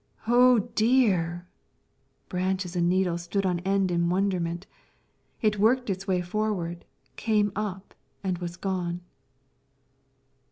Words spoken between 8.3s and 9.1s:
was gone.